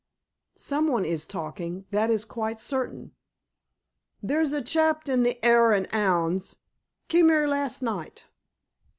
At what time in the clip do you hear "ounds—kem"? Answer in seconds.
5.93-7.29